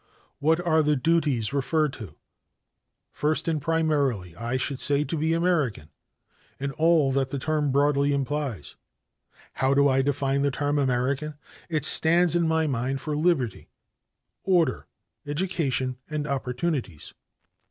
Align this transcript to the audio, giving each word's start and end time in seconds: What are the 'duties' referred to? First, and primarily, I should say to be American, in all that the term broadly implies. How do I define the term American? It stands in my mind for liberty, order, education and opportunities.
What 0.39 0.59
are 0.59 0.81
the 0.81 0.95
'duties' 0.95 1.53
referred 1.53 1.93
to? 1.93 2.15
First, 3.11 3.47
and 3.47 3.61
primarily, 3.61 4.35
I 4.35 4.57
should 4.57 4.79
say 4.79 5.03
to 5.03 5.15
be 5.15 5.31
American, 5.31 5.89
in 6.59 6.71
all 6.71 7.11
that 7.11 7.29
the 7.29 7.37
term 7.37 7.71
broadly 7.71 8.11
implies. 8.11 8.75
How 9.53 9.75
do 9.75 9.87
I 9.87 10.01
define 10.01 10.41
the 10.41 10.49
term 10.49 10.79
American? 10.79 11.35
It 11.69 11.85
stands 11.85 12.35
in 12.35 12.47
my 12.47 12.65
mind 12.65 12.99
for 12.99 13.15
liberty, 13.15 13.69
order, 14.43 14.87
education 15.27 15.99
and 16.09 16.25
opportunities. 16.25 17.13